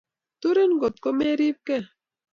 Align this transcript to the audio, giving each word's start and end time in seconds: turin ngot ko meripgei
turin 0.39 0.71
ngot 0.75 0.95
ko 1.03 1.09
meripgei 1.17 1.83